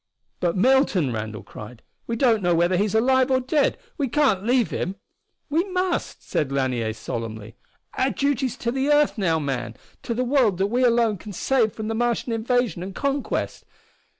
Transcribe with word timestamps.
"But 0.39 0.57
Milton?" 0.57 1.13
Randall 1.13 1.43
cried. 1.43 1.83
"We 2.07 2.15
don't 2.15 2.41
know 2.41 2.55
whether 2.55 2.75
he's 2.75 2.95
alive 2.95 3.29
or 3.29 3.39
dead! 3.39 3.77
We 3.99 4.07
can't 4.07 4.43
leave 4.43 4.71
him!" 4.71 4.95
"We 5.47 5.63
must!" 5.65 6.27
said 6.27 6.51
Lanier 6.51 6.91
solemnly. 6.93 7.55
"Our 7.95 8.09
duty's 8.09 8.57
to 8.57 8.71
the 8.71 8.89
earth 8.89 9.19
now, 9.19 9.37
man, 9.37 9.75
to 10.01 10.15
the 10.15 10.23
world 10.23 10.57
that 10.57 10.71
we 10.73 10.83
alone 10.83 11.17
can 11.19 11.33
save 11.33 11.73
from 11.73 11.87
the 11.87 11.93
Martian 11.93 12.31
invasion 12.31 12.81
and 12.81 12.95
conquest! 12.95 13.63